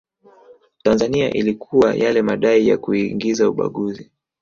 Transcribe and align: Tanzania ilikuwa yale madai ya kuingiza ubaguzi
Tanzania 0.83 1.29
ilikuwa 1.33 1.95
yale 1.95 2.21
madai 2.21 2.67
ya 2.67 2.77
kuingiza 2.77 3.49
ubaguzi 3.49 4.09